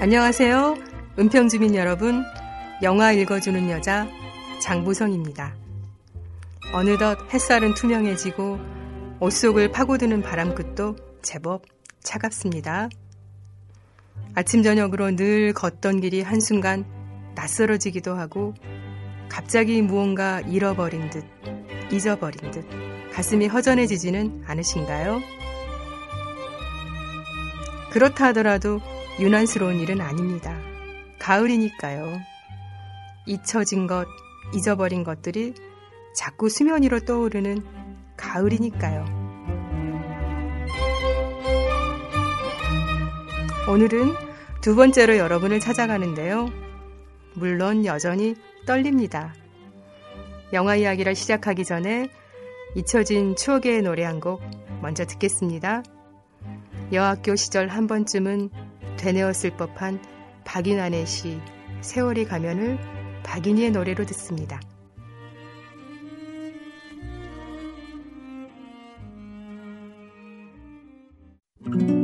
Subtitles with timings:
[0.00, 0.76] 안녕하세요.
[1.18, 2.22] 은평주민 여러분.
[2.84, 4.06] 영화 읽어주는 여자
[4.62, 5.56] 장보성입니다.
[6.72, 8.60] 어느덧 햇살은 투명해지고
[9.18, 11.64] 옷 속을 파고드는 바람 끝도 제법
[12.00, 12.90] 차갑습니다.
[14.36, 16.84] 아침 저녁으로 늘 걷던 길이 한순간
[17.34, 18.54] 낯설어지기도 하고
[19.28, 21.24] 갑자기 무언가 잃어버린 듯
[21.92, 22.64] 잊어버린 듯
[23.12, 25.20] 가슴이 허전해지지는 않으신가요?
[27.90, 28.80] 그렇다 하더라도
[29.20, 30.56] 유난스러운 일은 아닙니다.
[31.18, 32.20] 가을이니까요.
[33.26, 34.06] 잊혀진 것,
[34.54, 35.54] 잊어버린 것들이
[36.14, 37.64] 자꾸 수면 위로 떠오르는
[38.16, 39.04] 가을이니까요.
[43.68, 44.14] 오늘은
[44.60, 46.50] 두 번째로 여러분을 찾아가는데요.
[47.34, 48.34] 물론 여전히
[48.66, 49.34] 떨립니다.
[50.52, 52.08] 영화 이야기를 시작하기 전에
[52.76, 54.40] 잊혀진 추억의 노래 한 곡
[54.80, 55.82] 먼저 듣겠습니다.
[56.92, 58.50] 여학교 시절 한 번쯤은
[58.98, 60.02] 되뇌었을 법한
[60.44, 61.40] 박인환의 시
[61.80, 62.78] 세월이 가면을
[63.22, 64.60] 박인희의 노래로 듣습니다.
[71.64, 71.97] 지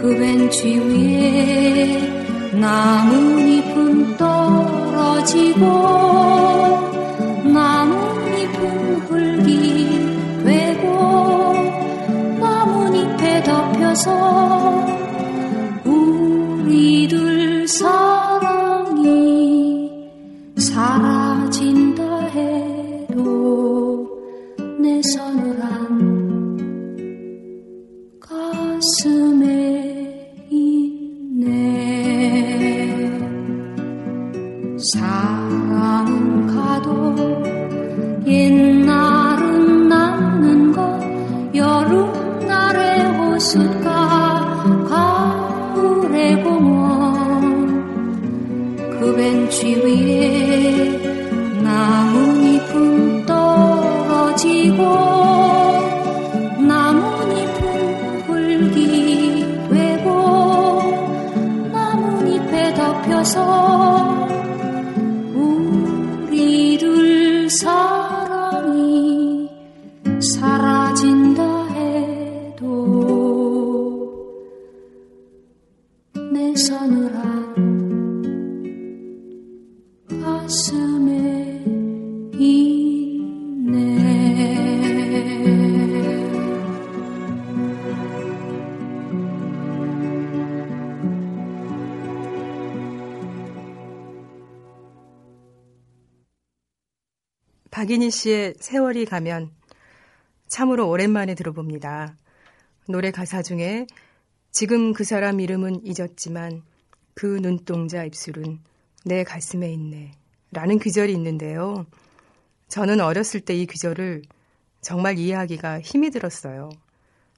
[0.00, 2.00] 그 벤치 위에
[2.52, 5.60] 나뭇잎은 떨어지고
[7.52, 11.52] 나뭇잎은 흙이 되고
[12.40, 14.86] 나뭇잎에 덮여서
[15.84, 18.19] 우리들 사랑이
[97.70, 99.50] 박인희 씨의 세월이 가면
[100.48, 102.16] 참으로 오랜만에 들어봅니다.
[102.88, 103.86] 노래 가사 중에
[104.50, 106.62] 지금 그 사람 이름은 잊었지만
[107.14, 108.58] 그 눈동자 입술은
[109.04, 110.12] 내 가슴에 있네
[110.50, 111.86] 라는 귀절이 있는데요.
[112.68, 114.22] 저는 어렸을 때 이 귀절을
[114.80, 116.70] 정말 이해하기가 힘이 들었어요.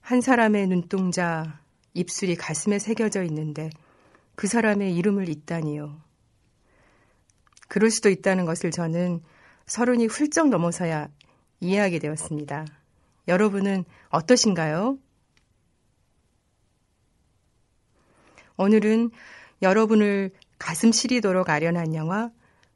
[0.00, 1.61] 한 사람의 눈동자,
[1.94, 3.69] 입술이 가슴에 새겨져 있는데
[4.35, 6.00] 그 사람의 이름을 잇다니요.
[7.69, 9.23] 그럴 수도 있다는 것을 저는
[9.67, 11.09] 서른이 훌쩍 넘어서야
[11.61, 12.67] 이해하게 되었습니다.
[13.29, 14.99] 여러분은 어떠신가요?
[18.56, 19.11] 오늘은
[19.62, 22.31] 여러분을 가슴 시리도록 아련한 영화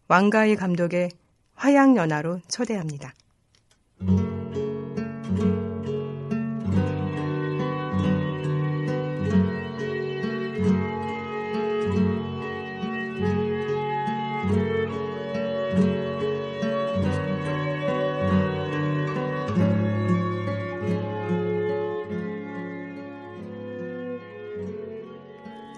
[0.08, 1.10] 왕가의 감독의
[1.54, 3.12] 화양연화로 초대합니다.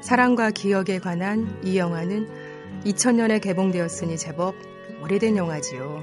[0.09, 2.31] 사랑과 기억에 관한 이 영화는
[2.87, 4.55] 2000년에 개봉되었으니 제법
[5.03, 6.03] 오래된 영화지요.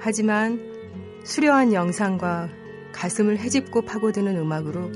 [0.00, 0.58] 하지만
[1.22, 2.48] 수려한 영상과
[2.90, 4.90] 가슴을 헤집고 파고드는 음악으로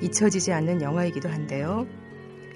[0.00, 1.86] 잊혀지지 않는 영화이기도 한데요.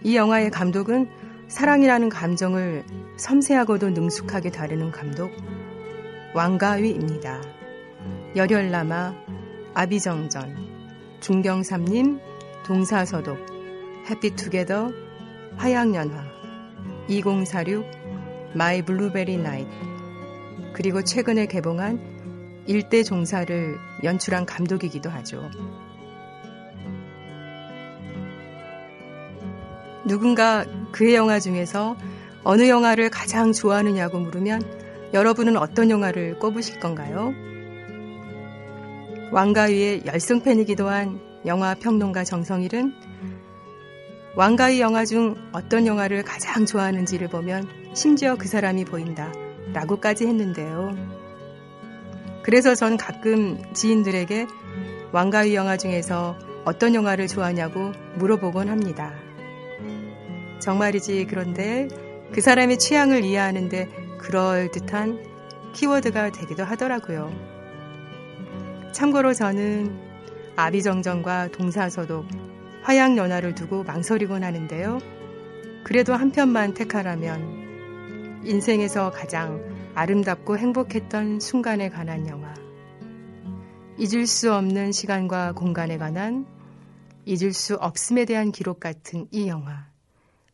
[0.02, 1.10] 이 영화의 감독은
[1.48, 2.84] 사랑이라는 감정을
[3.18, 5.32] 섬세하고도 능숙하게 다루는 감독
[6.34, 7.42] 왕가위입니다.
[8.36, 9.14] 열혈남아,
[9.74, 10.56] 아비정전,
[11.20, 12.20] 중경삼림,
[12.64, 13.53] 동사서독,
[14.08, 14.92] Happy Together,
[15.56, 16.24] 화양연화,
[17.08, 17.84] 2046,
[18.54, 19.66] My Blueberry Night,
[20.72, 25.50] 그리고 최근에 개봉한 일대종사를 연출한 감독이기도 하죠.
[30.06, 31.96] 누군가 그의 영화 중에서
[32.42, 34.62] 어느 영화를 가장 좋아하느냐고 물으면
[35.14, 37.32] 여러분은 어떤 영화를 꼽으실 건가요?
[39.32, 42.94] 왕가위의 열성팬이기도 한 영화 평론가 정성일은
[44.36, 49.32] 왕가의 영화 중 어떤 영화를 가장 좋아하는지를 보면 심지어 그 사람이 보인다.
[49.72, 50.96] 라고까지 했는데요.
[52.42, 54.46] 그래서 전 가끔 지인들에게
[55.12, 59.14] 왕가의 영화 중에서 어떤 영화를 좋아하냐고 물어보곤 합니다.
[60.60, 61.88] 정말이지 그런데
[62.32, 63.88] 그 사람의 취향을 이해하는데
[64.18, 65.24] 그럴 듯한
[65.74, 67.32] 키워드가 되기도 하더라고요.
[68.92, 69.96] 참고로 저는
[70.56, 72.26] 아비정전과 동사서독,
[72.84, 74.98] 화양연화를 두고 망설이곤 하는데요.
[75.84, 79.64] 그래도 한 편만 택하라면 인생에서 가장
[79.94, 82.54] 아름답고 행복했던 순간에 관한 영화.
[83.96, 86.46] 잊을 수 없는 시간과 공간에 관한
[87.24, 89.86] 잊을 수 없음에 대한 기록 같은 이 영화.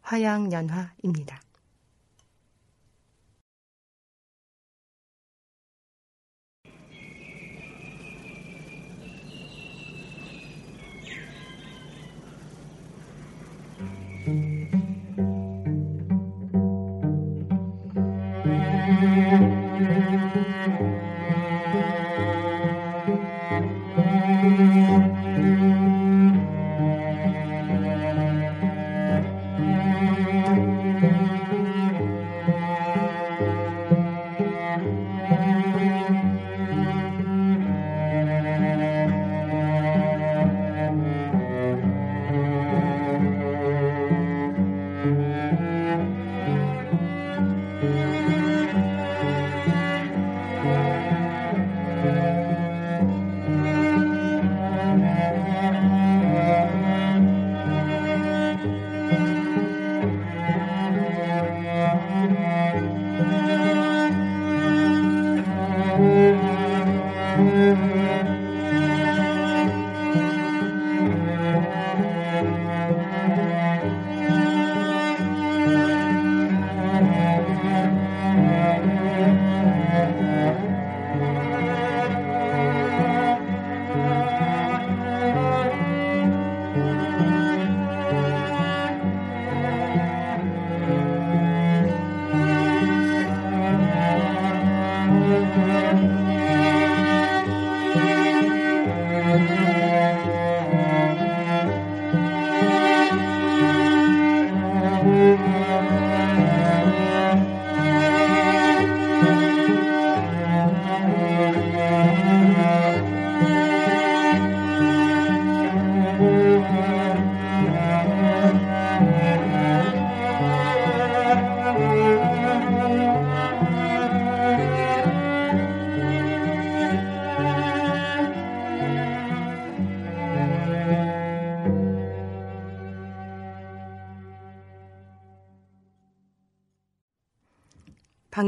[0.02, 1.40] 화양연화입니다.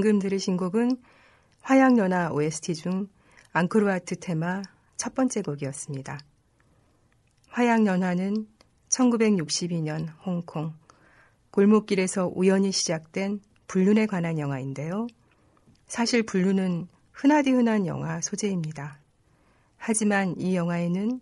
[0.02, 0.96] 방금 들으신 곡은
[1.60, 3.06] 화양연화 OST 중
[3.52, 4.62] 앙코르와트 테마
[4.96, 6.18] 첫 번째 곡이었습니다.
[7.46, 8.48] 화양연화는
[8.88, 10.74] 1962년 홍콩
[11.52, 15.06] 골목길에서 우연히 시작된 불륜에 관한 영화인데요.
[15.86, 18.98] 사실 불륜은 흔하디 흔한 영화 소재입니다.
[19.76, 21.20] 하지만 이 영화에는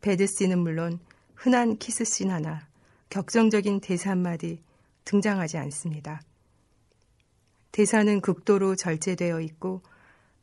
[0.00, 0.98] 배드씬은 물론
[1.36, 2.66] 흔한 키스씬 하나,
[3.08, 4.64] 격정적인 대사 한마디
[5.04, 6.22] 등장하지 않습니다.
[7.72, 9.82] 대사는 극도로 절제되어 있고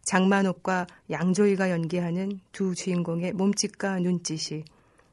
[0.04, 4.64] 장만옥과 양조위가 연기하는 두 주인공의 몸짓과 눈짓이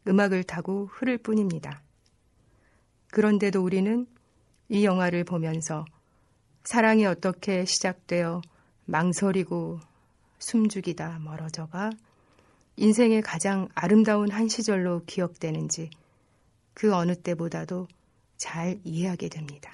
[0.07, 1.83] 음악을 타고 흐를 뿐입니다.
[3.11, 4.07] 그런데도 우리는
[4.69, 5.85] 이 영화를 보면서
[6.63, 8.41] 사랑이 어떻게 시작되어
[8.87, 9.81] 망설이고
[10.39, 11.91] 숨죽이다 멀어져가
[12.77, 15.91] 인생의 가장 아름다운 한 시절로 기억되는지
[16.75, 17.87] 그 어느 때보다도
[18.37, 19.73] 잘 이해하게 됩니다.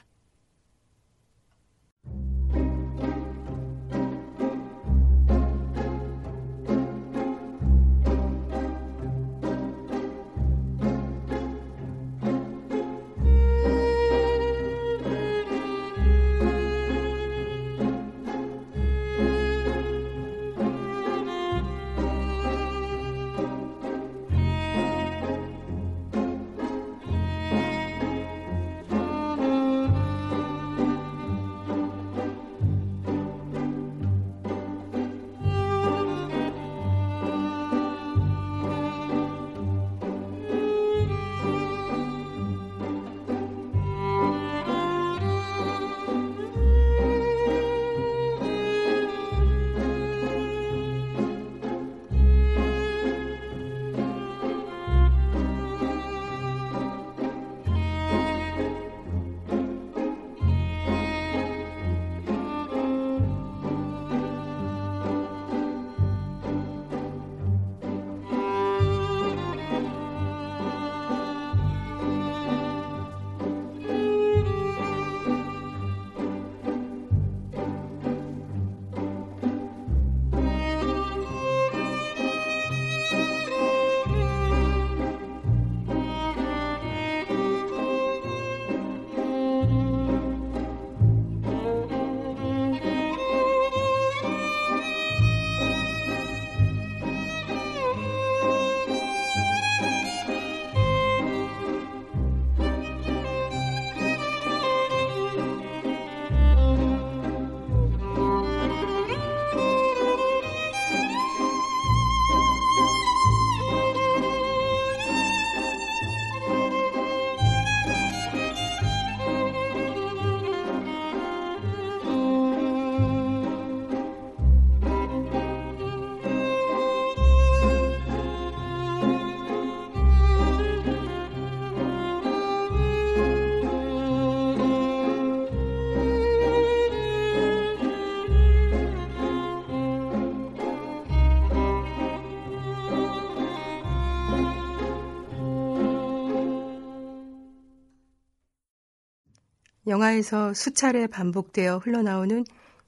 [149.90, 152.44] 영화에서 수차례 반복되어 흘러나오는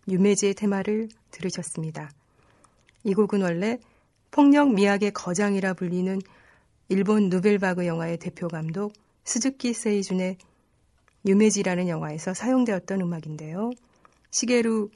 [0.08, 2.12] 유메지의 테마를 들으셨습니다.
[3.02, 3.80] 이 곡은 원래
[4.30, 6.20] 폭력 미학의 거장이라 불리는
[6.88, 8.92] 일본 누벨바그 영화의 대표 감독
[9.24, 10.36] 스즈키 세이준의
[11.26, 13.70] 유메지라는 영화에서 사용되었던 음악인데요.
[14.30, 14.88] 시게루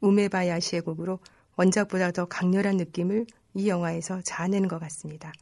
[0.00, 1.20] 우메바야시의 곡으로
[1.56, 3.24] 원작보다 더 강렬한 느낌을
[3.54, 5.32] 이 영화에서 자아내는 것 같습니다.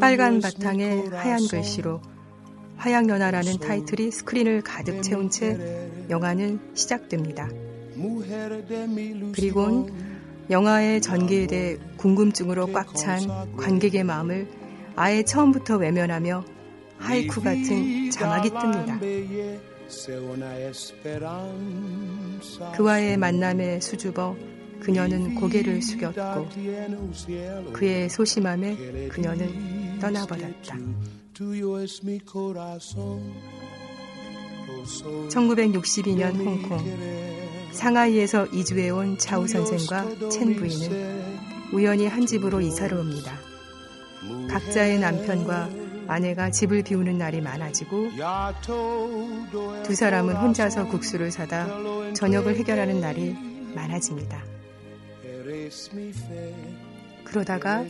[0.00, 2.00] 빨간 바탕에 하얀 글씨로
[2.76, 7.48] 화양연화라는 타이틀이 스크린을 가득 채운 채 영화는 시작됩니다.
[9.34, 9.92] 그리곤
[10.50, 13.20] 영화의 전개에 대해 궁금증으로 꽉 찬
[13.56, 14.46] 관객의 마음을
[14.94, 16.44] 아예 처음부터 외면하며
[16.98, 19.00] 하이쿠 같은 자막이 뜹니다.
[22.74, 24.36] 그와의 만남에 수줍어
[24.80, 26.48] 그녀는 고개를 숙였고
[27.72, 30.76] 그의 소심함에 그녀는 떠나버렸다.
[35.28, 36.78] 1962년 홍콩
[37.72, 41.36] 상하이에서 이주해온 차우 선생과 첸 부인은
[41.72, 43.38] 우연히 한 집으로 이사를 옵니다.
[44.48, 45.68] 각자의 남편과
[46.08, 48.10] 아내가 집을 비우는 날이 많아지고
[49.84, 53.34] 두 사람은 혼자서 국수를 사다 저녁을 해결하는 날이
[53.74, 54.42] 많아집니다.
[57.26, 57.84] 그러다가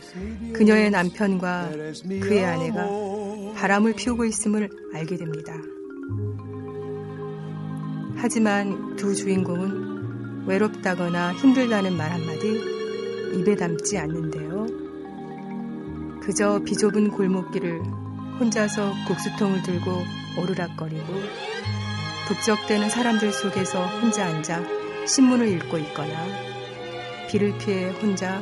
[0.53, 1.69] 그녀의 남편과
[2.21, 2.87] 그의 아내가
[3.55, 5.53] 바람을 피우고 있음을 알게 됩니다.
[8.17, 12.59] 하지만 두 주인공은 외롭다거나 힘들다는 말 한마디
[13.35, 14.65] 입에 담지 않는데요.
[16.21, 17.81] 그저 비좁은 골목길을
[18.39, 19.91] 혼자서 국수통을 들고
[20.39, 21.13] 오르락거리고
[22.27, 24.63] 북적대는 사람들 속에서 혼자 앉아
[25.05, 26.13] 신문을 읽고 있거나
[27.29, 28.41] 비를 피해 혼자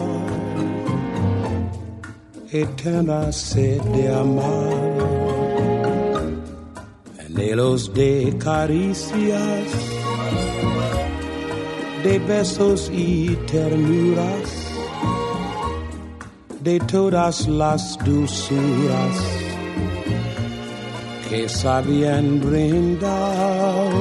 [2.53, 4.73] eterna sed de amar,
[7.25, 9.67] anhelos de caricias,
[12.03, 14.71] de besos y ternuras
[16.59, 19.17] de todas las dulzuras
[21.29, 23.91] que sabían brindar.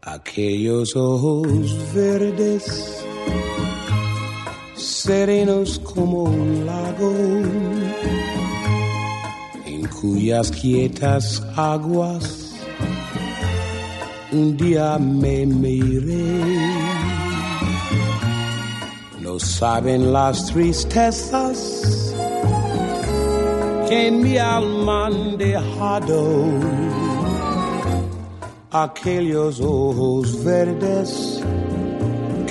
[0.00, 2.97] Aquellos ojos verdes
[5.08, 7.14] serenos como un lago
[9.64, 12.52] en cuyas quietas aguas
[14.32, 16.42] un día me miré.
[19.22, 22.14] No saben las tristezas
[23.88, 26.20] que en mi alma han dejado
[28.70, 31.37] aquellos ojos verdes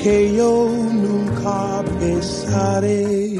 [0.07, 0.69] que yo
[1.03, 3.35] nunca besaré.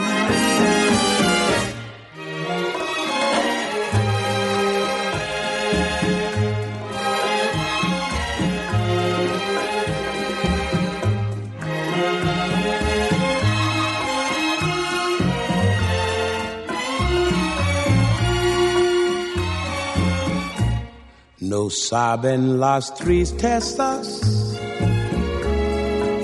[21.39, 24.56] No saben las tristezas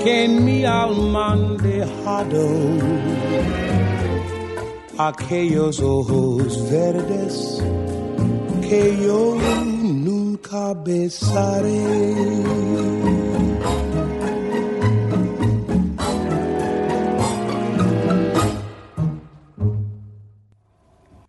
[0.06, 2.48] en mi alma han dejado
[4.98, 7.63] aquellos ojos verdes
[8.62, 9.38] que yo
[9.84, 11.84] nunca besaré.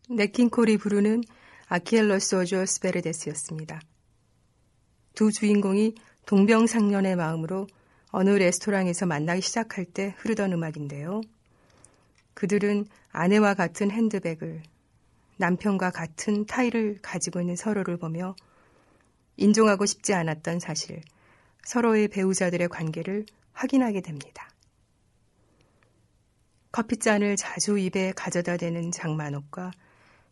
[0.08, 1.22] 네킹콜이 부르는
[1.66, 3.80] 아키엘로스 오조스 베르데스였습니다.
[5.14, 5.94] 두 주인공이
[6.26, 7.66] 동병상련의 마음으로
[8.16, 11.20] 어느 레스토랑에서 만나기 시작할 때 흐르던 음악인데요.
[12.34, 14.62] 그들은 아내와 같은 핸드백을,
[15.38, 18.36] 남편과 같은 타이를 가지고 있는 서로를 보며
[19.36, 21.02] 인종하고 싶지 않았던 사실,
[21.64, 24.48] 서로의 배우자들의 관계를 확인하게 됩니다.
[26.70, 29.72] 커피잔을 자주 입에 가져다 대는 장만옥과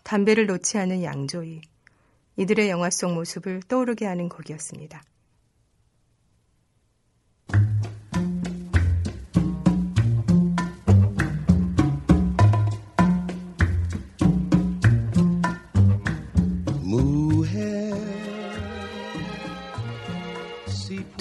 [0.04, 1.62] 담배를 놓지 않은 양조이,
[2.36, 5.02] 이들의 영화 속 모습을 떠오르게 하는 곡이었습니다.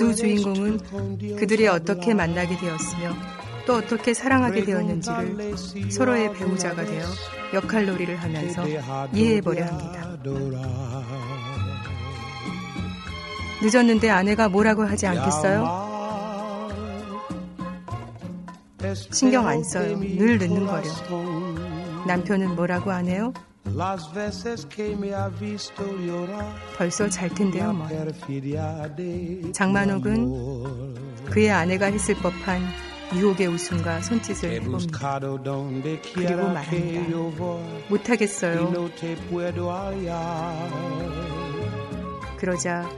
[0.01, 0.79] 두 주인공은
[1.37, 3.15] 그들이 어떻게 만나게 되었으며
[3.67, 5.55] 또 어떻게 사랑하게 되었는지를
[5.91, 7.05] 서로의 배우자가 되어
[7.53, 8.65] 역할 놀이를 하면서
[9.13, 10.17] 이해해보려 합니다.
[13.61, 15.90] 늦었는데 아내가 뭐라고 하지 않겠어요?
[18.95, 19.97] 신경 안 써요.
[19.99, 20.83] 늘 늦는 거려.
[22.07, 23.33] 남편은 뭐라고 안 해요?
[26.77, 27.87] 벌써 잘 텐데요, 뭐.
[29.53, 32.61] 장만옥은 그의 아내가 했을 법한
[33.13, 35.19] 유혹의 웃음과 손짓을 해봅니다.
[36.13, 37.01] 그리고 말합니다.
[37.89, 38.89] 못하겠어요.
[42.37, 42.89] 그러자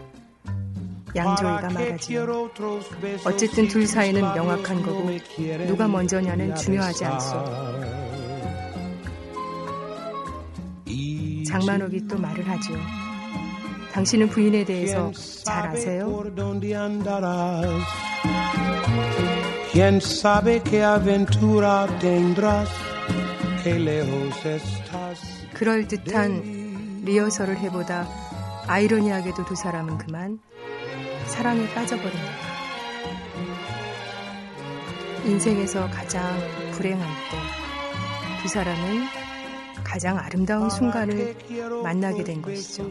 [1.15, 2.49] 양조이가 말하지요.
[3.25, 5.09] 어쨌든 둘 사이는 명확한 거고
[5.67, 7.83] 누가 먼저냐는 중요하지 않소.
[11.47, 12.73] 장만옥이 또 말을 하죠.
[13.91, 15.11] 당신은 부인에 대해서
[15.43, 16.23] 잘 아세요?
[24.45, 25.19] Estás
[25.53, 28.07] 그럴 듯한 리허설을 해보다
[28.67, 30.39] 아이러니하게도 두 사람은 그만
[31.33, 32.31] 사랑에 빠져버립니다.
[35.25, 36.21] 인생에서 가장
[36.73, 37.07] 불행할
[38.37, 39.05] 때두 사람은
[39.83, 41.35] 가장 아름다운 순간을
[41.81, 42.87] 만나게 된 것이죠.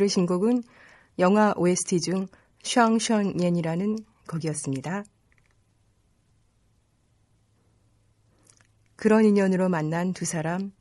[0.00, 0.62] 들으신 곡은
[1.18, 2.26] 영화 OST 중
[2.62, 5.04] 샹션옌이라는 곡이었습니다.
[8.96, 10.72] 그런 인연으로 만난 두 사람,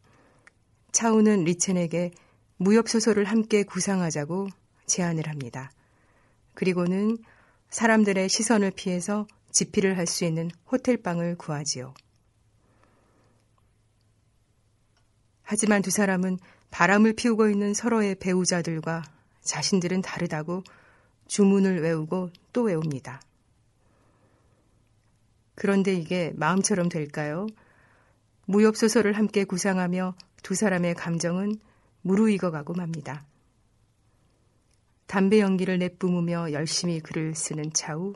[0.93, 2.11] 차우는 리첸에게
[2.57, 4.47] 무협소설을 함께 구상하자고
[4.85, 5.69] 제안을 합니다.
[6.53, 7.17] 그리고는
[7.69, 11.93] 사람들의 시선을 피해서 집필을 할 수 있는 호텔방을 구하지요.
[15.43, 16.37] 하지만 두 사람은
[16.71, 19.03] 바람을 피우고 있는 서로의 배우자들과
[19.41, 20.63] 자신들은 다르다고
[21.27, 23.21] 주문을 외우고 또 외웁니다.
[25.55, 27.47] 그런데 이게 마음처럼 될까요?
[28.45, 31.59] 무협소설을 함께 구상하며 두 사람의 감정은
[32.01, 33.25] 무르익어가고 맙니다.
[35.05, 38.13] 담배 연기를 내뿜으며 열심히 글을 쓰는 차후,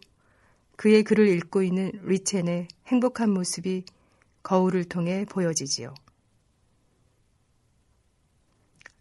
[0.76, 3.84] 그의 글을 읽고 있는 리첸의 행복한 모습이
[4.42, 5.94] 거울을 통해 보여지지요.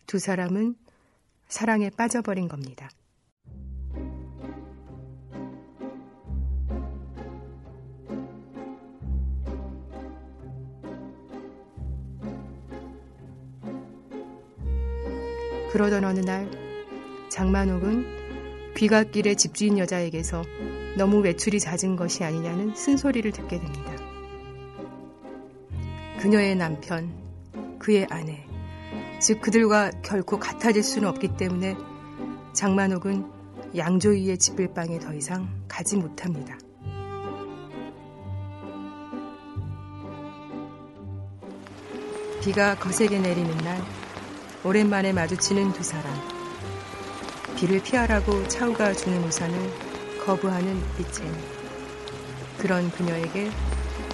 [0.07, 0.77] 두 사람은
[1.49, 2.91] 사랑에 빠져버린 겁니다.
[15.73, 16.51] 그러던 어느 날
[17.31, 20.43] 장만옥은 귀갓길의 집주인 여자에게서
[20.99, 23.97] 너무 외출이 잦은 것이 아니냐는 쓴소리를 듣게 됩니다.
[26.19, 27.11] 그녀의 남편,
[27.79, 28.47] 그의 아내,
[29.23, 31.77] 즉 그들과 결코 같아질 수는 없기 때문에
[32.55, 33.25] 장만옥은
[33.77, 36.59] 양조위의 집필방에 더 이상 가지 못합니다.
[42.43, 43.81] 비가 거세게 내리는 날
[44.65, 46.13] 오랜만에 마주치는 두 사람.
[47.57, 49.57] 비를 피하라고 차우가 주는 우산을
[50.27, 51.33] 거부하는 리첸.
[52.59, 53.51] 그런 그녀에게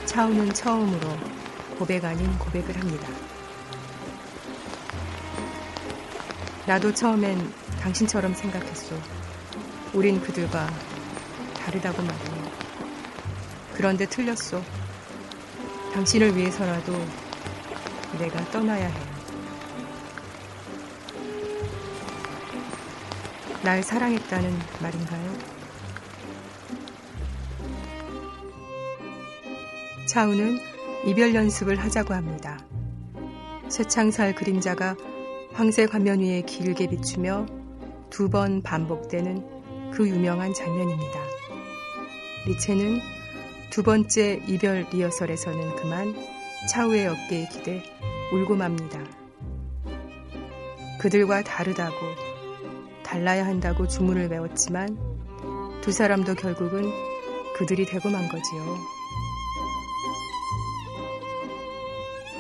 [0.05, 1.09] 차우는 처음으로
[1.79, 3.28] 고백 아닌 고백을 합니다.
[6.68, 7.50] 나도 처음엔
[7.81, 8.94] 당신처럼 생각했어.
[9.94, 10.68] 우린 그들과
[11.54, 12.50] 다르다고 말이야.
[13.72, 14.62] 그런데 틀렸어.
[15.94, 16.92] 당신을 위해서라도
[18.18, 18.94] 내가 떠나야 해.
[23.62, 25.38] 날 사랑했다는 말인가요?
[30.04, 30.59] 차우는
[31.07, 32.59] 이별 연습을 하자고 합니다.
[33.70, 34.96] 쇠창살 그림자가
[35.59, 37.44] 황색 화면 위에 길게 비추며
[38.11, 41.18] 두 번 반복되는 그 유명한 장면입니다.
[42.47, 43.01] 리체는
[43.71, 46.14] 두 번째 이별 리허설에서는 그만
[46.71, 47.83] 차우의 어깨에 기대
[48.33, 49.01] 울고 맙니다.
[51.01, 51.97] 그들과 다르다고,
[53.03, 54.97] 달라야 한다고 주문을 외웠지만
[55.81, 56.88] 두 사람도 결국은
[57.57, 58.77] 그들이 되고 만 거지요.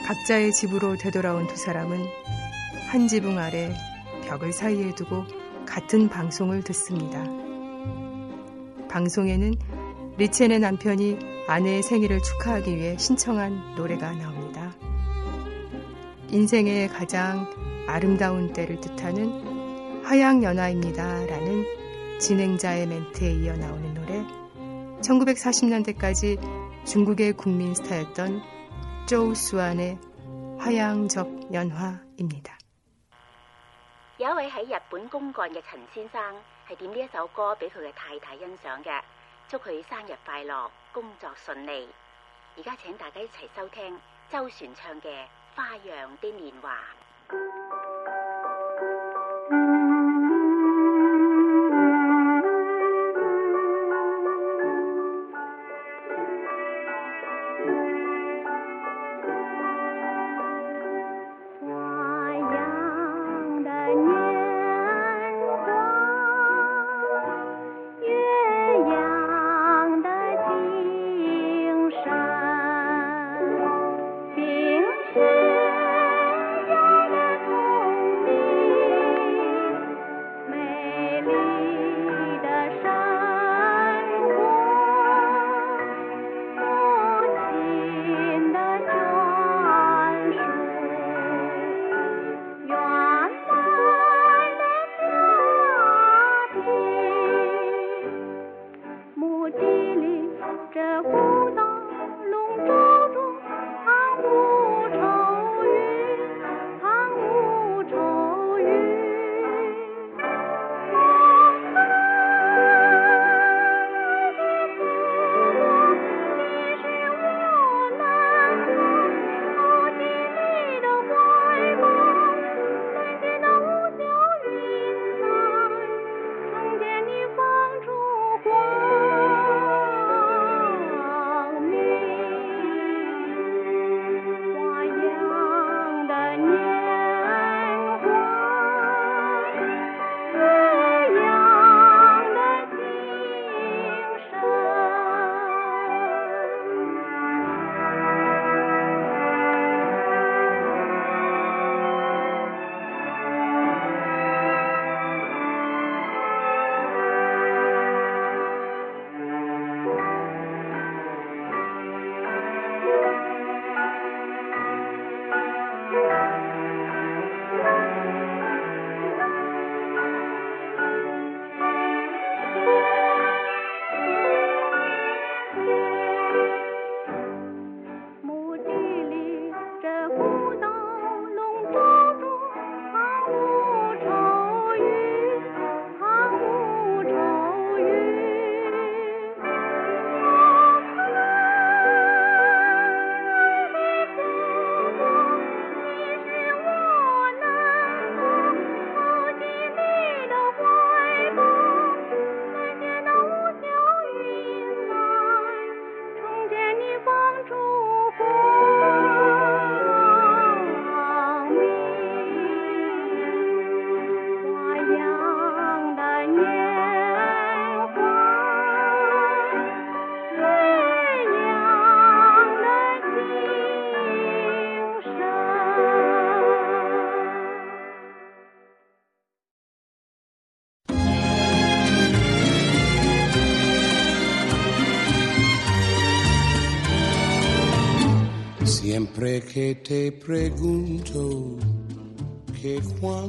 [0.06, 2.27] 각자의 집으로 되돌아온 두 사람은
[2.88, 3.70] 한 지붕 아래
[4.26, 5.26] 벽을 사이에 두고
[5.66, 7.22] 같은 방송을 듣습니다.
[8.88, 9.52] 방송에는
[10.16, 14.74] 리첸의 남편이 아내의 생일을 축하하기 위해 신청한 노래가 나옵니다.
[16.30, 17.46] 인생의 가장
[17.86, 21.26] 아름다운 때를 뜻하는 화양연화입니다.
[21.26, 21.64] 라는
[22.18, 24.24] 진행자의 멘트에 이어 나오는 노래
[25.02, 28.40] 1940년대까지 중국의 국민 스타였던
[29.06, 29.98] 조우 수안의
[30.58, 32.57] 화양적 연화입니다.
[34.17, 36.35] 有一位喺日本公幹嘅陳先生
[36.69, 39.01] 係點呢一首歌俾佢嘅太太欣賞嘅，
[39.49, 41.89] 祝佢生日快樂，工作順利。
[42.55, 45.09] 而家請大家一齊收聽周璇唱嘅《
[45.55, 46.77] 花樣的年華》。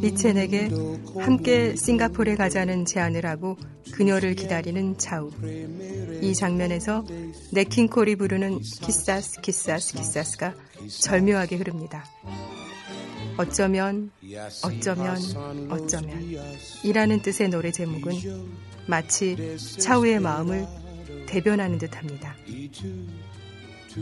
[0.02, 0.69] 리첸에게
[1.19, 3.58] 함께 싱가포르에 가자는 제안을 하고
[3.91, 5.32] 그녀를 기다리는 차우.
[6.22, 7.06] 이 장면에서
[7.54, 10.56] 냇 킹 콜이 부르는 Quizás Quizás Quizás가
[11.02, 12.06] 절묘하게 흐릅니다.
[13.38, 14.12] 어쩌면
[14.63, 15.17] 어쩌면
[15.69, 16.24] 어쩌면
[16.84, 18.13] 이라는 뜻의 노래 제목은
[18.88, 20.65] 마치 차우의 마음을
[21.28, 22.36] 대변하는 듯합니다.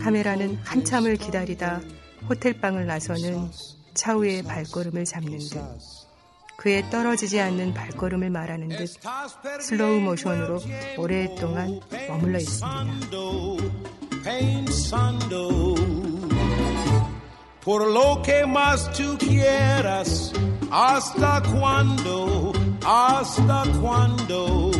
[0.02, 1.82] 카메라는 한참을 기다리다
[2.30, 3.50] 호텔방을 나서는
[3.94, 5.60] 차우의 발걸음을 잡는 듯
[6.58, 8.90] 그의 떨어지지 않는 발걸음을 말하는 듯
[9.62, 10.60] 슬로우 모션으로
[10.98, 12.78] 오랫동안 머물러 있습니다.
[20.70, 22.52] hasta cuando
[22.84, 24.72] hasta cuando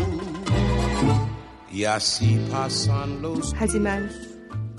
[1.72, 4.10] y así pasan los 하지만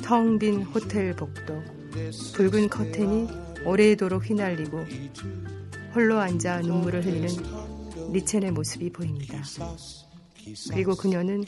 [0.02, 1.62] 텅 빈 호텔 복도
[2.34, 3.28] 붉은 커튼이
[3.64, 4.84] 오래도록 휘날리고
[5.94, 7.28] 홀로 앉아 눈물을 흘리는
[8.12, 9.42] 리첸의 모습이 보입니다.
[10.70, 11.44] 그리고 그녀는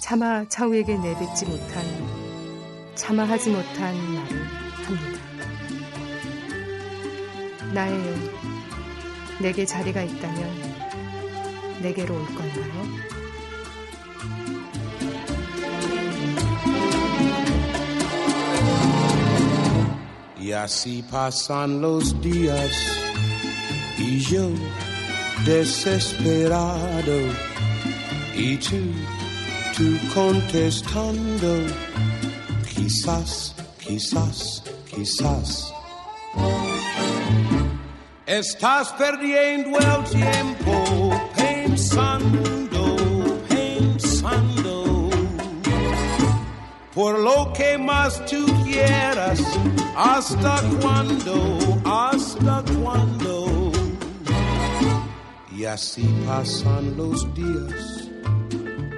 [0.00, 1.84] 차마 차우에게 내뱉지 못한
[2.94, 4.46] 차마 하지 못한 말을
[4.84, 5.20] 합니다.
[7.74, 8.14] 나예요.
[9.42, 10.50] 내게 자리가 있다면
[11.82, 12.84] 내게로 올 건가요?
[20.50, 22.72] Y así pasan los días
[23.98, 24.50] y yo
[25.44, 27.18] desesperado
[28.34, 28.82] y tú
[29.76, 31.52] tú contestando
[32.74, 35.72] quizás quizás quizás
[38.26, 40.74] Estás perdiendo el tiempo
[41.36, 42.96] pensando,
[43.48, 45.10] pensando
[46.94, 49.40] por lo que más tú quieras.
[49.96, 51.58] ¿Hasta cuándo?
[51.84, 53.72] ¿Hasta cuándo?
[55.56, 58.08] Y así pasan los días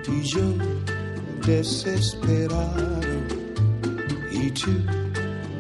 [0.09, 0.43] y yo
[1.45, 3.01] desesperado
[4.31, 4.71] y tú,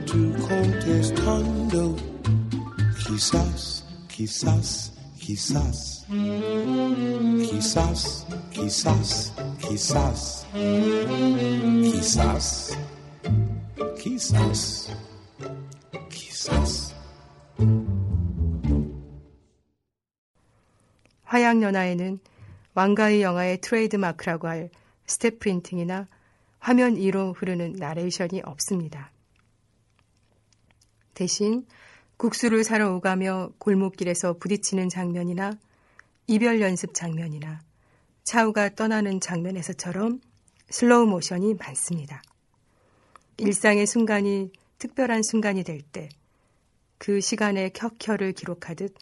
[0.06, 1.96] tú contestando.
[3.06, 6.06] Quizás, quizás, quizás.
[7.50, 10.46] Quizás, quizás, quizás.
[11.82, 12.76] Quizás,
[14.02, 14.81] quizás, quizás.
[21.52, 22.18] 화양연화에는
[22.74, 24.70] 왕가의 영화의 트레이드 마크라고 할
[25.06, 26.08] step printing이나
[26.58, 29.10] 화면 위로 흐르는 나레이션이 없습니다.
[31.14, 31.66] 대신
[32.16, 35.52] 국수를 사러 오가며 골목길에서 부딪히는 장면이나
[36.26, 37.60] 이별 연습 장면이나
[38.24, 40.20] 차우가 떠나는 장면에서처럼
[40.70, 42.22] 슬로우 모션이 많습니다.
[43.36, 46.08] 일상의 순간이 특별한 순간이 될 때
[47.02, 48.94] 그 시간의 켜켜를 기록하듯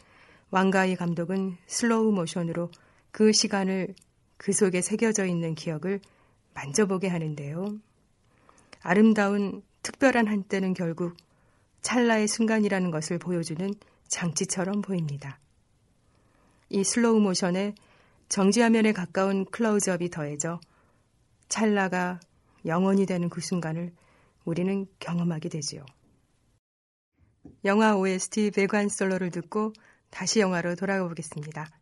[0.51, 2.71] 왕가위 감독은 슬로우 모션으로
[3.13, 3.95] 그 시간을
[4.37, 6.01] 그 속에 새겨져 있는 기억을
[6.55, 7.79] 만져보게 하는데요.
[8.83, 11.17] 아름다운 특별한 한때는 결국
[11.83, 13.73] 찰나의 순간이라는 것을 보여주는
[14.09, 15.39] 장치처럼 보입니다.
[16.69, 17.75] 이 슬로우 모션에
[18.29, 20.61] 정지화면에 가까운 클로즈업이 더해져
[21.49, 22.21] 찰나가
[22.65, 23.93] 영원이 되는 그 순간을
[24.45, 25.85] 우리는 경험하게 되지요.
[27.65, 29.73] 영화 OST Bengawan Solo를 듣고
[30.11, 31.80] 다시 영화로 돌아가 보겠습니다.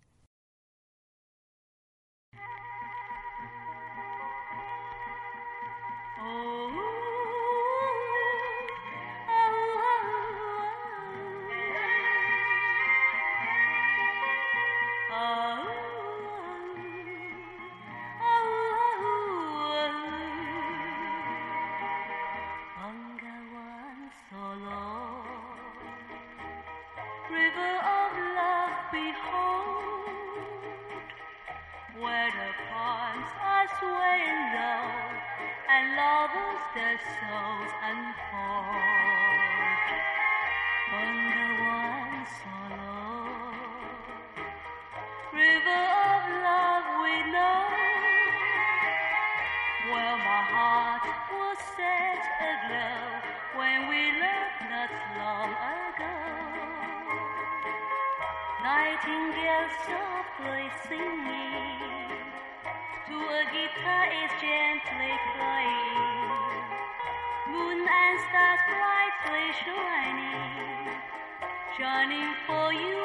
[54.66, 56.14] Not long ago.
[58.62, 61.78] Nightingale softly singing
[63.06, 66.68] to a guitar is gently playing.
[67.50, 70.98] Moon and stars brightly shining,
[71.78, 72.98] shining for you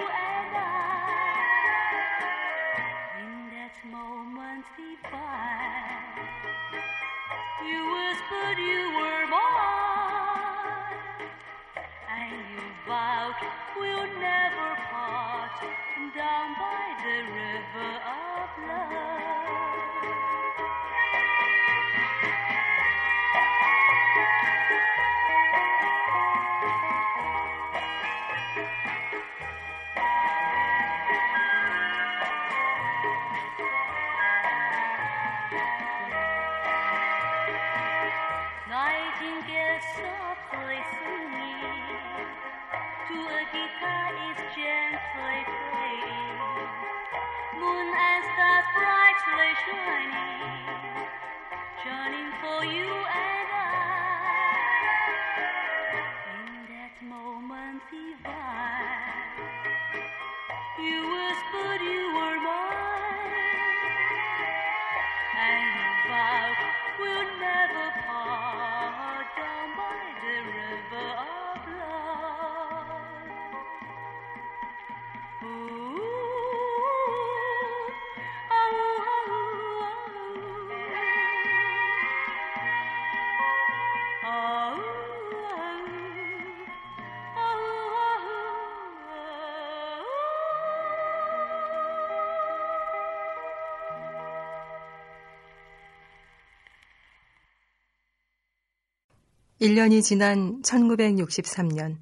[99.63, 101.95] 1년이 지난 1963년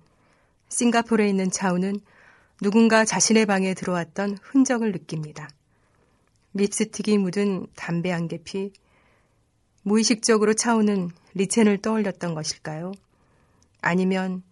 [0.70, 2.00] 싱가포르에 있는 차우는
[2.64, 5.50] 누군가 자신의 방에 들어왔던 흔적을 느낍니다.
[6.54, 8.72] 립스틱이 묻은 담배 한 개피
[9.82, 12.92] 무의식적으로 차우는 리첸을 떠올렸던 것일까요?
[13.82, 14.44] 아니면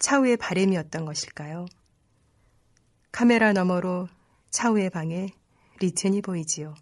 [0.00, 1.66] 차우의 바램이었던 것일까요?
[3.12, 4.08] 카메라 너머로
[4.50, 5.28] 차우의 방에
[5.78, 6.74] 리첸이 보이지요.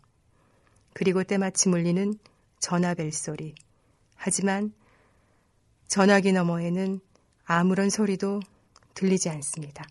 [0.95, 2.14] 그리고 때마침 울리는
[2.59, 3.55] 전화벨 소리.
[4.16, 4.72] 하지만
[5.89, 7.01] 전화기 너머에는
[7.45, 8.41] 아무런 소리도
[8.95, 9.85] 들리지 않습니다.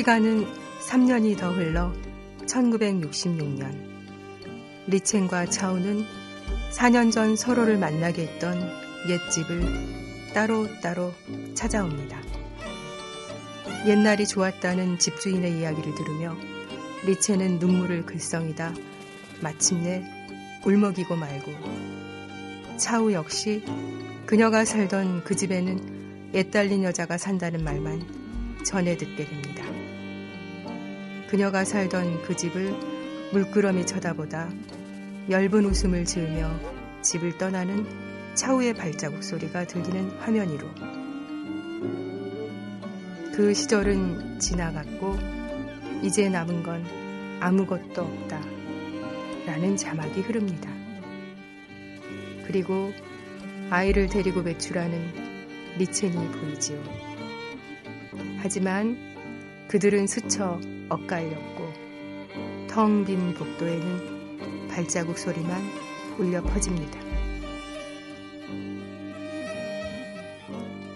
[0.00, 0.46] 시간은
[0.80, 1.92] 3년이 더 흘러
[2.46, 3.70] 1966년
[4.86, 6.06] 리첸과 차우는
[6.72, 8.58] 4년 전 서로를 만나게 했던
[9.10, 11.12] 옛집을 따로따로
[11.52, 12.18] 찾아옵니다.
[13.86, 16.34] 옛날이 좋았다는 집주인의 이야기를 들으며
[17.04, 18.72] 리첸은 눈물을 글썽이다
[19.42, 20.02] 마침내
[20.64, 21.52] 울먹이고 말고
[22.78, 23.62] 차우 역시
[24.24, 29.79] 그녀가 살던 그 집에는 옛달린 여자가 산다는 말만 전해 듣게 됩니다.
[31.30, 32.74] 그녀가 살던 그 집을
[33.32, 34.50] 물끄러미 쳐다보다
[35.28, 36.50] 엷은 웃음을 지으며
[37.02, 37.86] 집을 떠나는
[38.34, 40.66] 차우의 발자국 소리가 들리는 화면 위로
[43.32, 45.16] 그 시절은 지나갔고
[46.02, 46.84] 이제 남은 건
[47.38, 48.40] 아무것도 없다
[49.46, 50.68] 라는 자막이 흐릅니다.
[52.44, 52.92] 그리고
[53.70, 56.82] 아이를 데리고 외출하는 리첸이 보이지요.
[58.38, 59.09] 하지만
[59.70, 61.72] 그들은 스쳐 엇갈렸고
[62.66, 65.62] 텅 빈 복도에는 발자국 소리만
[66.18, 66.98] 울려 퍼집니다.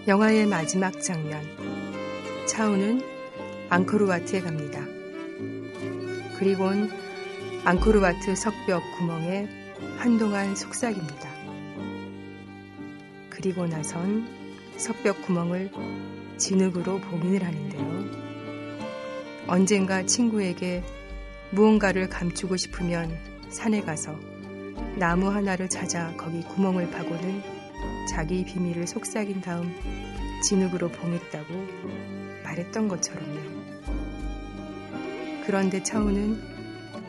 [0.09, 1.41] 영화의 마지막 장면.
[2.49, 3.01] 차우는
[3.69, 4.85] 앙코르와트에 갑니다.
[6.37, 6.89] 그리곤
[7.63, 9.47] 앙코르와트 석벽 구멍에
[9.99, 11.29] 한동안 속삭입니다.
[13.29, 14.27] 그리고 나선
[14.75, 15.71] 석벽 구멍을
[16.35, 18.24] 진흙으로 봉인을 하는데요.
[19.47, 20.83] 언젠가 친구에게
[21.51, 23.15] 무언가를 감추고 싶으면
[23.49, 24.19] 산에 가서
[24.97, 27.43] 나무 하나를 찾아 거기 구멍을 파고는
[28.09, 29.73] 자기 비밀을 속삭인 다음
[30.43, 31.53] 진흙으로 봉했다고
[32.43, 33.39] 말했던 것처럼요.
[35.45, 36.41] 그런데 차우는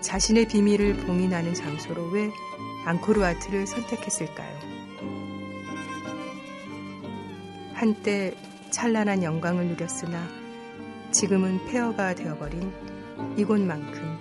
[0.03, 2.31] 자신의 비밀을 봉인하는 장소로 왜
[2.85, 4.59] 앙코르와트를 선택했을까요?
[7.73, 8.35] 한때
[8.71, 10.36] 찬란한 영광을 누렸으나
[11.17, 12.71] 지금은 폐허가 되어버린
[13.39, 14.19] 이곳만큼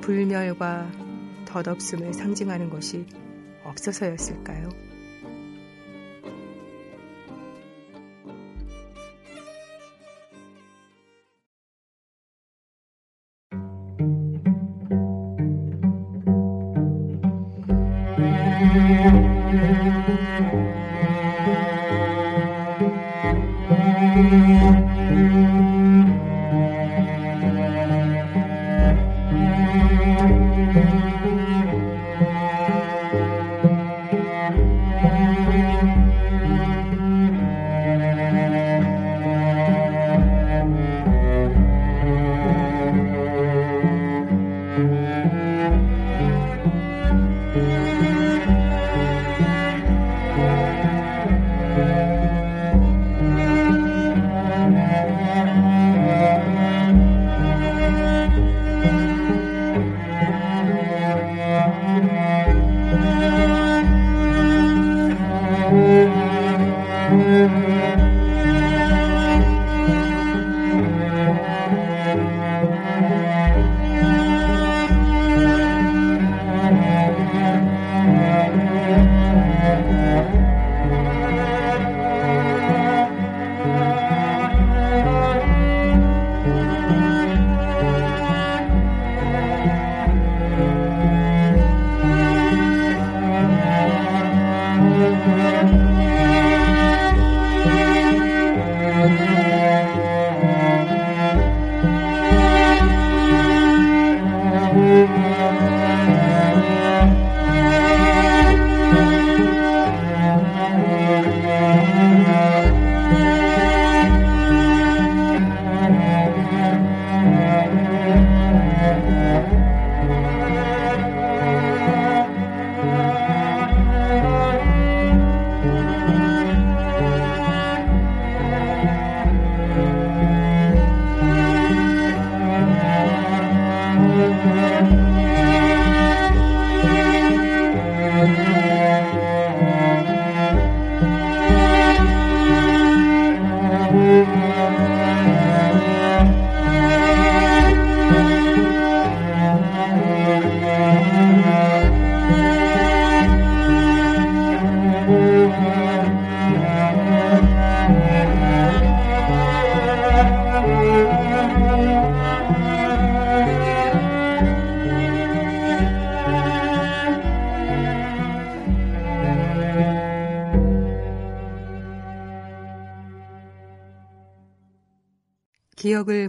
[0.00, 0.88] 불멸과
[1.44, 3.04] 덧없음을 상징하는 것이
[3.64, 4.68] 없어서였을까요?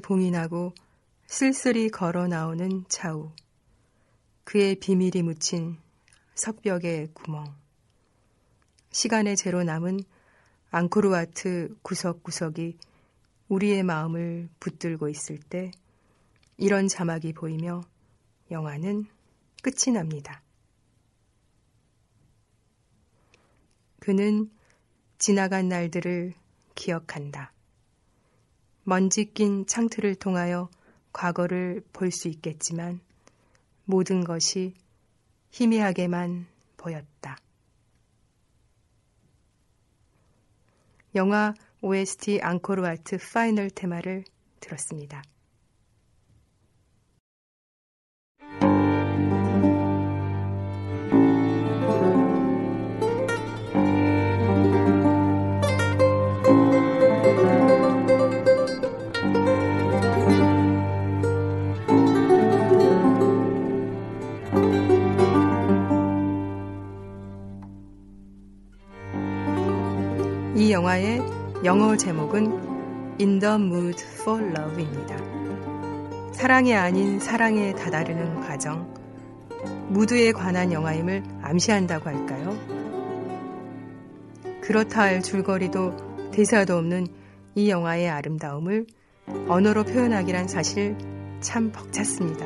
[0.10, 0.74] 봉인하고
[1.28, 3.32] 쓸쓸히 걸어 나오는 차우.
[4.44, 5.78] 그의 비밀이 묻힌
[6.34, 7.56] 석벽의 구멍.
[8.90, 10.00] 시간의 제로 남은
[10.72, 12.80] 앙코르와트 구석구석이
[13.50, 15.70] 우리의 마음을 붙들고 있을 때
[16.58, 17.84] 이런 자막이 보이며
[18.50, 19.06] 영화는
[19.62, 20.42] 끝이 납니다.
[24.00, 24.50] 그는
[25.20, 26.34] 지나간 날들을
[26.74, 27.54] 기억한다.
[28.90, 30.68] 먼지 낀 창틀을 통하여
[31.14, 33.00] 과거를 볼 수 있겠지만
[33.86, 34.74] 모든 것이
[35.52, 37.38] 희미하게만 보였다.
[41.14, 44.24] 영화 OST 앙코르와트 파이널 테마를
[44.60, 45.22] 들었습니다.
[70.80, 71.22] 영화의
[71.66, 75.18] 영어 제목은 In the Mood for Love입니다.
[76.32, 78.90] 사랑이 아닌 사랑에 다다르는 과정,
[79.90, 82.58] 무드에 관한 영화임을 암시한다고 할까요?
[84.62, 87.08] 그렇다 할 줄거리도 대사도 없는
[87.56, 88.88] 이 영화의 아름다움을
[89.50, 90.98] 언어로 표현하기란 사실
[91.42, 92.46] 참 벅찼습니다.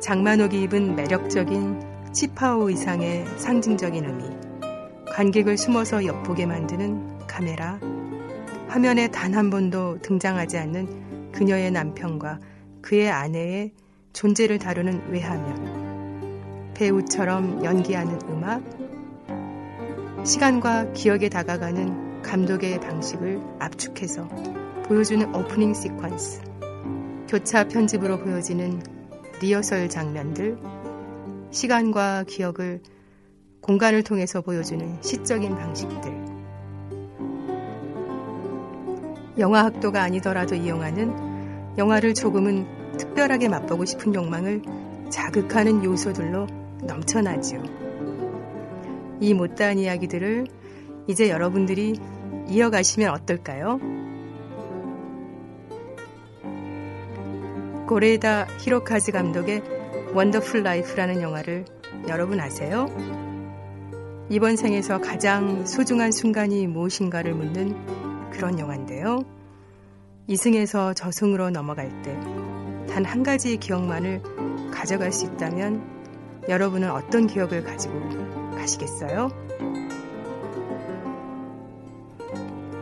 [0.00, 4.37] 장만옥이 입은 매력적인 치파오 의상의 상징적인 의미,
[5.18, 7.80] 관객을 숨어서 엿보게 만드는 카메라,
[8.68, 12.38] 화면에 단 한 번도 등장하지 않는 그녀의 남편과
[12.82, 13.72] 그의 아내의
[14.12, 18.62] 존재를 다루는 외화면, 배우처럼 연기하는 음악,
[20.24, 24.28] 시간과 기억에 다가가는 감독의 방식을 압축해서
[24.84, 28.80] 보여주는 오프닝 시퀀스, 교차 편집으로 보여지는
[29.40, 30.58] 리허설 장면들,
[31.50, 32.80] 시간과 기억을
[33.60, 36.28] 공간을 통해서 보여주는 시적인 방식들.
[39.38, 44.62] 영화 학도가 아니더라도 이용하는 영화를 조금은 특별하게 맛보고 싶은 욕망을
[45.10, 46.46] 자극하는 요소들로
[46.82, 47.62] 넘쳐나지요.
[49.20, 50.46] 이 못다한 이야기들을
[51.06, 51.98] 이제 여러분들이
[52.48, 53.78] 이어가시면 어떨까요?
[57.86, 59.62] 고레에다 히로카즈 감독의
[60.12, 61.64] Wonderful Life라는 영화를
[62.08, 62.86] 여러분 아세요?
[64.30, 69.24] 이번 생에서 가장 소중한 순간이 무엇인가를 묻는 그런 영화인데요.
[70.26, 72.48] 이승에서 저승으로 넘어갈 때
[72.88, 74.22] 단 한 가지의 기억만을
[74.72, 77.94] 가져갈 수 있다면 여러분은 어떤 기억을 가지고
[78.56, 79.28] 가시겠어요?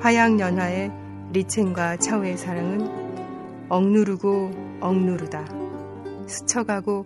[0.01, 0.90] 화양연화의
[1.32, 5.44] 리첸과 차오의 사랑은 억누르고 억누르다
[6.26, 7.05] 스쳐가고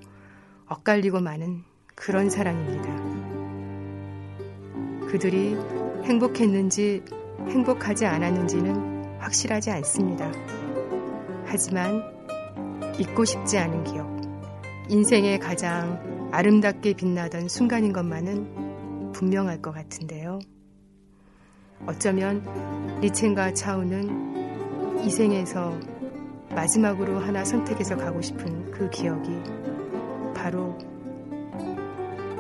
[0.69, 1.65] 엇갈리고 마는
[1.95, 3.30] 그런 사랑입니다.
[5.11, 5.57] 그들이
[6.05, 7.03] 행복했는지
[7.49, 10.31] 행복하지 않았는지는 확실하지 않습니다.
[11.45, 12.01] 하지만
[12.97, 14.09] 잊고 싶지 않은 기억,
[14.89, 20.39] 인생의 가장 아름답게 빛나던 순간인 것만은 분명할 것 같은데요.
[21.87, 22.45] 어쩌면
[23.01, 25.77] 리첸과 차우는 이 생에서
[26.51, 29.31] 마지막으로 하나 선택해서 가고 싶은 그 기억이
[30.37, 30.79] 바로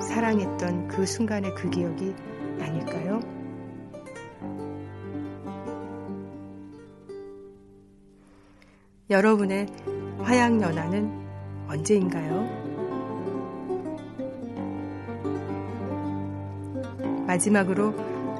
[0.00, 2.14] 사랑했던 그 순간의 그 기억이
[2.62, 3.20] 아닐까요?
[9.10, 9.66] 여러분의
[10.22, 11.10] 화양연화는
[11.68, 12.70] 언제인가요?
[17.26, 17.94] 마지막으로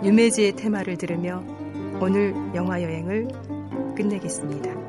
[0.05, 1.45] 유메지의 테마를 들으며
[2.01, 3.29] 오늘 영화 여행을
[3.97, 4.80] 끝내겠습니다.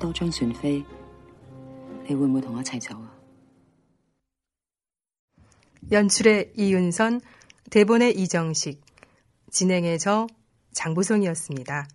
[0.00, 0.84] 또張船飛，
[2.08, 3.12] 你會唔會同我一齊走啊？
[5.90, 7.20] 연출의 이은선,
[7.70, 8.80] 대본의 이정식,
[9.50, 10.26] 진행의 저
[10.72, 11.88] 장보성이었습니다.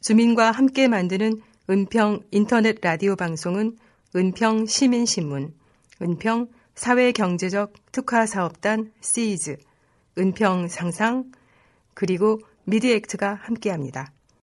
[0.00, 3.76] 주민과 함께 만드는 은평 인터넷 라디오 방송은
[4.16, 5.54] 은평 시민신문,
[6.02, 9.58] 은평 사회경제적 특화사업단 시즈,
[10.18, 11.30] 은평 상상,
[11.94, 14.12] 그리고 미디액트가 함께합니다.